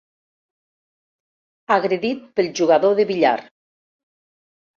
Agredit 1.75 2.25
pel 2.41 2.49
jugador 2.61 2.97
de 3.01 3.07
billar. 3.13 3.37